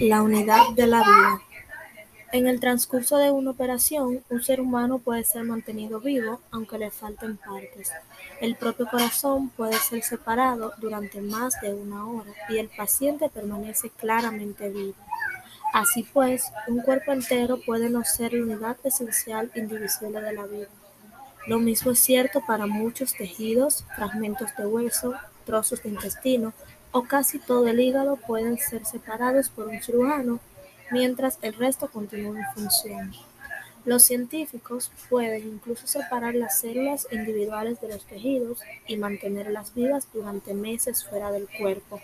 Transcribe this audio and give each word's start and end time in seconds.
La 0.00 0.22
unidad 0.22 0.70
de 0.74 0.86
la 0.86 1.00
vida. 1.00 1.42
En 2.32 2.46
el 2.46 2.58
transcurso 2.58 3.18
de 3.18 3.30
una 3.30 3.50
operación, 3.50 4.24
un 4.30 4.42
ser 4.42 4.62
humano 4.62 4.98
puede 4.98 5.24
ser 5.24 5.44
mantenido 5.44 6.00
vivo 6.00 6.40
aunque 6.50 6.78
le 6.78 6.90
falten 6.90 7.36
partes. 7.36 7.92
El 8.40 8.56
propio 8.56 8.86
corazón 8.90 9.50
puede 9.50 9.74
ser 9.74 10.02
separado 10.02 10.72
durante 10.78 11.20
más 11.20 11.60
de 11.60 11.74
una 11.74 12.06
hora 12.06 12.32
y 12.48 12.56
el 12.56 12.70
paciente 12.70 13.28
permanece 13.28 13.90
claramente 13.90 14.70
vivo. 14.70 14.94
Así 15.74 16.02
pues, 16.14 16.50
un 16.66 16.80
cuerpo 16.80 17.12
entero 17.12 17.60
puede 17.60 17.90
no 17.90 18.02
ser 18.02 18.32
la 18.32 18.42
unidad 18.42 18.78
esencial 18.82 19.50
indivisible 19.54 20.22
de 20.22 20.32
la 20.32 20.46
vida. 20.46 20.68
Lo 21.46 21.58
mismo 21.58 21.90
es 21.90 21.98
cierto 21.98 22.40
para 22.46 22.66
muchos 22.66 23.12
tejidos, 23.12 23.84
fragmentos 23.96 24.56
de 24.56 24.64
hueso, 24.66 25.12
trozos 25.44 25.82
de 25.82 25.90
intestino 25.90 26.54
o 26.92 27.02
casi 27.04 27.38
todo 27.38 27.68
el 27.68 27.80
hígado 27.80 28.16
pueden 28.16 28.58
ser 28.58 28.84
separados 28.84 29.48
por 29.48 29.68
un 29.68 29.80
cirujano, 29.82 30.40
mientras 30.90 31.38
el 31.42 31.54
resto 31.54 31.88
continúa 31.88 32.38
en 32.40 32.54
función. 32.54 33.12
Los 33.84 34.02
científicos 34.02 34.92
pueden 35.08 35.48
incluso 35.48 35.86
separar 35.86 36.34
las 36.34 36.58
células 36.60 37.06
individuales 37.10 37.80
de 37.80 37.88
los 37.88 38.04
tejidos 38.04 38.60
y 38.86 38.96
mantenerlas 38.98 39.72
vivas 39.74 40.06
durante 40.12 40.52
meses 40.52 41.04
fuera 41.04 41.30
del 41.32 41.48
cuerpo. 41.48 42.00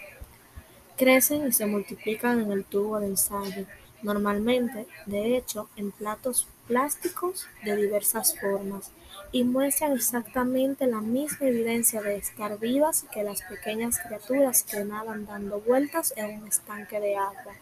Crecen 0.96 1.46
y 1.46 1.52
se 1.52 1.66
multiplican 1.66 2.40
en 2.40 2.50
el 2.50 2.64
tubo 2.64 2.98
de 2.98 3.08
ensayo, 3.08 3.66
normalmente, 4.02 4.86
de 5.04 5.36
hecho, 5.36 5.68
en 5.76 5.90
platos 5.90 6.48
plásticos 6.66 7.46
de 7.64 7.76
diversas 7.76 8.38
formas, 8.38 8.90
y 9.32 9.44
muestran 9.44 9.92
exactamente 9.92 10.86
la 10.86 11.00
misma 11.00 11.48
evidencia 11.48 12.00
de 12.02 12.16
estar 12.16 12.58
vivas 12.58 13.04
que 13.12 13.22
las 13.22 13.42
pequeñas 13.42 13.98
criaturas 13.98 14.62
que 14.62 14.84
nadan 14.84 15.26
dando 15.26 15.60
vueltas 15.60 16.12
en 16.16 16.42
un 16.42 16.48
estanque 16.48 17.00
de 17.00 17.16
agua. 17.16 17.54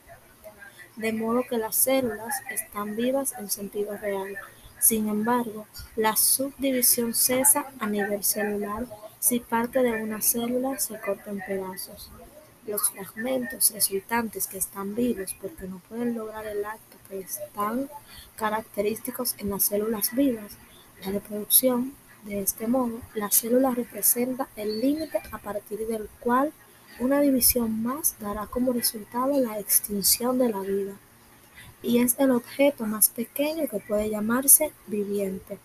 De 0.96 1.12
modo 1.12 1.42
que 1.48 1.58
las 1.58 1.76
células 1.76 2.34
están 2.50 2.96
vivas 2.96 3.34
en 3.38 3.50
sentido 3.50 3.96
real. 3.96 4.36
Sin 4.78 5.08
embargo, 5.08 5.66
la 5.96 6.14
subdivisión 6.16 7.14
cesa 7.14 7.66
a 7.78 7.86
nivel 7.86 8.22
celular 8.22 8.86
si 9.18 9.40
parte 9.40 9.82
de 9.82 10.02
una 10.02 10.20
célula 10.20 10.78
se 10.78 11.00
corta 11.00 11.30
en 11.30 11.40
pedazos. 11.40 12.10
Los 12.66 12.90
fragmentos 12.90 13.72
resultantes 13.72 14.46
que 14.46 14.56
están 14.56 14.94
vivos 14.94 15.36
porque 15.40 15.68
no 15.68 15.80
pueden 15.88 16.14
lograr 16.14 16.46
el 16.46 16.64
acto 16.64 16.96
que 17.08 17.20
están 17.20 17.90
característicos 18.36 19.34
en 19.38 19.50
las 19.50 19.64
células 19.64 20.14
vivas, 20.14 20.52
la 21.04 21.12
reproducción. 21.12 21.94
De 22.24 22.40
este 22.40 22.66
modo, 22.66 23.00
la 23.14 23.30
célula 23.30 23.72
representa 23.72 24.48
el 24.56 24.80
límite 24.80 25.20
a 25.30 25.38
partir 25.38 25.86
del 25.86 26.08
cual 26.20 26.54
una 26.98 27.20
división 27.20 27.82
más 27.82 28.16
dará 28.18 28.46
como 28.46 28.72
resultado 28.72 29.38
la 29.40 29.58
extinción 29.58 30.38
de 30.38 30.48
la 30.48 30.60
vida, 30.60 30.94
y 31.82 31.98
es 31.98 32.16
el 32.18 32.30
objeto 32.30 32.86
más 32.86 33.10
pequeño 33.10 33.68
que 33.68 33.80
puede 33.80 34.08
llamarse 34.08 34.72
viviente. 34.86 35.58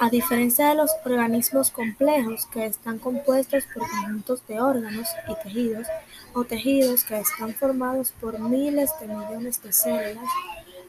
A 0.00 0.10
diferencia 0.10 0.68
de 0.68 0.74
los 0.74 0.90
organismos 1.04 1.70
complejos 1.70 2.46
que 2.46 2.66
están 2.66 2.98
compuestos 2.98 3.64
por 3.72 3.88
conjuntos 3.88 4.46
de 4.46 4.60
órganos 4.60 5.08
y 5.28 5.34
tejidos, 5.42 5.86
o 6.32 6.44
tejidos 6.44 7.04
que 7.04 7.18
están 7.18 7.54
formados 7.54 8.12
por 8.20 8.38
miles 8.38 8.90
de 9.00 9.08
millones 9.08 9.62
de 9.62 9.72
células, 9.72 10.30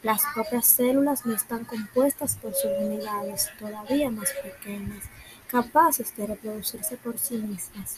las 0.02 0.22
propias 0.34 0.66
células 0.66 1.26
no 1.26 1.34
están 1.36 1.66
compuestas 1.66 2.38
por 2.38 2.54
subunidades 2.54 3.50
todavía 3.60 4.10
más 4.10 4.32
pequeñas, 4.44 5.06
capaces 5.48 6.16
de 6.16 6.28
reproducirse 6.28 6.98
por 6.98 7.18
sí 7.18 7.38
mismas. 7.38 7.98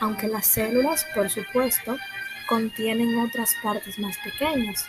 Aunque 0.00 0.28
las 0.28 0.46
células, 0.46 1.06
por 1.14 1.30
supuesto, 1.30 1.96
contienen 2.48 3.18
otras 3.20 3.54
partes 3.62 3.98
más 3.98 4.16
pequeñas, 4.18 4.84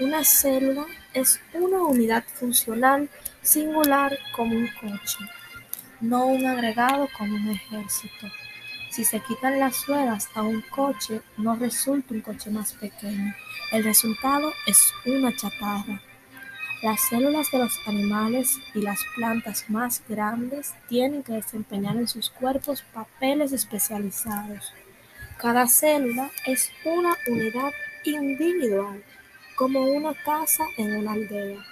una 0.00 0.24
célula 0.24 0.86
es 1.12 1.40
una 1.52 1.82
unidad 1.82 2.24
funcional 2.24 3.10
singular 3.42 4.18
como 4.34 4.56
un 4.56 4.68
coche, 4.80 5.18
no 6.00 6.26
un 6.26 6.46
agregado 6.46 7.06
como 7.16 7.36
un 7.36 7.50
ejército. 7.50 8.26
Si 8.90 9.04
se 9.04 9.20
quitan 9.20 9.60
las 9.60 9.86
ruedas 9.86 10.28
a 10.34 10.42
un 10.42 10.62
coche, 10.62 11.20
no 11.36 11.54
resulta 11.54 12.14
un 12.14 12.22
coche 12.22 12.50
más 12.50 12.72
pequeño. 12.72 13.34
El 13.72 13.84
resultado 13.84 14.52
es 14.66 14.92
una 15.04 15.36
chatarra. 15.36 16.00
Las 16.82 17.02
células 17.08 17.50
de 17.52 17.58
los 17.58 17.78
animales 17.86 18.58
y 18.74 18.80
las 18.80 19.00
plantas 19.14 19.68
más 19.68 20.02
grandes 20.08 20.74
tienen 20.88 21.22
que 21.22 21.34
desempeñar 21.34 21.96
en 21.96 22.08
sus 22.08 22.30
cuerpos 22.30 22.82
papeles 22.94 23.52
especializados. 23.52 24.72
Cada 25.36 25.68
célula 25.68 26.30
es 26.46 26.70
una 26.86 27.14
unidad 27.28 27.72
individual 28.04 29.04
como 29.60 29.82
una 29.82 30.14
casa 30.14 30.64
en 30.78 30.96
una 30.96 31.12
aldea, 31.12 31.62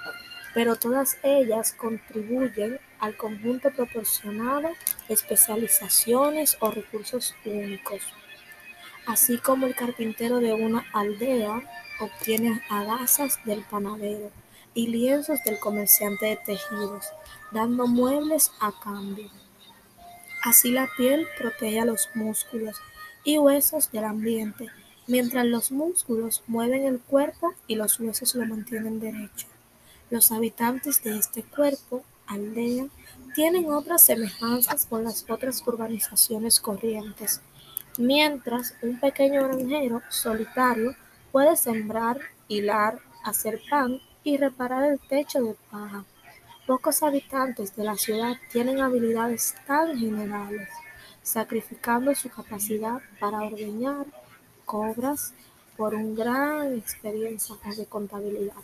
pero 0.52 0.76
todas 0.76 1.16
ellas 1.22 1.72
contribuyen 1.72 2.78
al 3.00 3.16
conjunto 3.16 3.70
proporcionado 3.70 4.68
especializaciones 5.08 6.58
o 6.60 6.70
recursos 6.70 7.34
únicos. 7.46 8.02
Así 9.06 9.38
como 9.38 9.64
el 9.64 9.74
carpintero 9.74 10.38
de 10.38 10.52
una 10.52 10.84
aldea 10.92 11.62
obtiene 11.98 12.62
agasas 12.68 13.42
del 13.46 13.62
panadero 13.62 14.30
y 14.74 14.88
lienzos 14.88 15.42
del 15.44 15.58
comerciante 15.58 16.26
de 16.26 16.36
tejidos, 16.36 17.06
dando 17.52 17.86
muebles 17.86 18.52
a 18.60 18.70
cambio. 18.84 19.30
Así 20.44 20.72
la 20.72 20.90
piel 20.98 21.26
protege 21.38 21.80
a 21.80 21.86
los 21.86 22.10
músculos 22.14 22.76
y 23.24 23.38
huesos 23.38 23.90
del 23.90 24.04
ambiente 24.04 24.66
mientras 25.08 25.46
los 25.46 25.72
músculos 25.72 26.44
mueven 26.46 26.84
el 26.84 27.00
cuerpo 27.00 27.54
y 27.66 27.74
los 27.74 27.98
huesos 27.98 28.34
lo 28.34 28.46
mantienen 28.46 29.00
derecho. 29.00 29.46
Los 30.10 30.30
habitantes 30.30 31.02
de 31.02 31.18
este 31.18 31.42
cuerpo, 31.42 32.04
aldea, 32.26 32.86
tienen 33.34 33.72
otras 33.72 34.02
semejanzas 34.02 34.86
con 34.86 35.04
las 35.04 35.24
otras 35.28 35.66
urbanizaciones 35.66 36.60
corrientes, 36.60 37.40
mientras 37.98 38.74
un 38.82 39.00
pequeño 39.00 39.48
granjero 39.48 40.02
solitario 40.10 40.94
puede 41.32 41.56
sembrar, 41.56 42.20
hilar, 42.46 43.00
hacer 43.24 43.60
pan 43.68 44.00
y 44.24 44.36
reparar 44.36 44.84
el 44.92 45.00
techo 45.00 45.42
de 45.42 45.56
paja. 45.70 46.04
Pocos 46.66 47.02
habitantes 47.02 47.74
de 47.76 47.84
la 47.84 47.96
ciudad 47.96 48.36
tienen 48.52 48.80
habilidades 48.80 49.54
tan 49.66 49.98
generales, 49.98 50.68
sacrificando 51.22 52.14
su 52.14 52.28
capacidad 52.28 53.00
para 53.18 53.42
ordeñar, 53.42 54.04
cobras 54.68 55.32
por 55.78 55.94
una 55.94 56.14
gran 56.14 56.76
experiencia 56.76 57.56
de 57.74 57.86
contabilidad. 57.86 58.62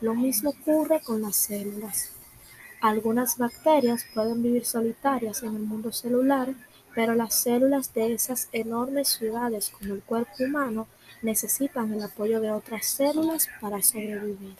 Lo 0.00 0.14
mismo 0.14 0.50
ocurre 0.50 1.00
con 1.02 1.20
las 1.20 1.34
células. 1.34 2.12
Algunas 2.80 3.36
bacterias 3.36 4.06
pueden 4.14 4.42
vivir 4.42 4.64
solitarias 4.64 5.42
en 5.42 5.56
el 5.56 5.62
mundo 5.62 5.90
celular, 5.90 6.54
pero 6.94 7.14
las 7.14 7.34
células 7.34 7.92
de 7.92 8.14
esas 8.14 8.48
enormes 8.52 9.08
ciudades 9.08 9.70
como 9.70 9.94
el 9.94 10.02
cuerpo 10.02 10.44
humano 10.44 10.86
necesitan 11.20 11.92
el 11.92 12.02
apoyo 12.02 12.40
de 12.40 12.52
otras 12.52 12.86
células 12.86 13.48
para 13.60 13.82
sobrevivir. 13.82 14.54